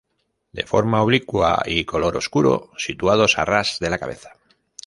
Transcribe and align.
De 0.51 0.63
forma 0.65 1.03
oblicua 1.03 1.61
y 1.63 1.85
color 1.85 2.17
oscuro, 2.17 2.71
situados 2.75 3.37
a 3.37 3.45
ras 3.45 3.77
de 3.79 3.91
la 3.91 3.99
cabeza. 3.99 4.31